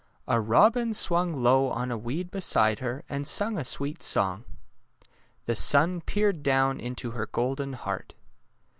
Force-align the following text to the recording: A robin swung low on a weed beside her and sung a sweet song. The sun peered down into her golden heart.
A 0.27 0.41
robin 0.41 0.95
swung 0.95 1.31
low 1.31 1.67
on 1.69 1.91
a 1.91 1.95
weed 1.99 2.31
beside 2.31 2.79
her 2.79 3.03
and 3.07 3.27
sung 3.27 3.59
a 3.59 3.63
sweet 3.63 4.01
song. 4.01 4.45
The 5.45 5.55
sun 5.55 6.01
peered 6.03 6.41
down 6.41 6.79
into 6.79 7.11
her 7.11 7.27
golden 7.27 7.73
heart. 7.73 8.15